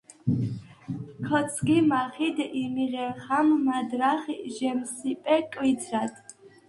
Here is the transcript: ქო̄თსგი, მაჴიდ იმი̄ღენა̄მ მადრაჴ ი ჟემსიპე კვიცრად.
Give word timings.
ქო̄თსგი, 1.25 1.77
მაჴიდ 1.89 2.37
იმი̄ღენა̄მ 2.61 3.47
მადრაჴ 3.65 4.23
ი 4.35 4.49
ჟემსიპე 4.55 5.35
კვიცრად. 5.53 6.13